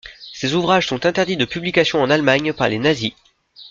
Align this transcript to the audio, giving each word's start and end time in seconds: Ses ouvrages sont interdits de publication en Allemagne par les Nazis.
Ses 0.33 0.55
ouvrages 0.55 0.87
sont 0.87 1.05
interdits 1.05 1.37
de 1.37 1.45
publication 1.45 2.01
en 2.01 2.09
Allemagne 2.09 2.53
par 2.53 2.67
les 2.67 2.79
Nazis. 2.79 3.11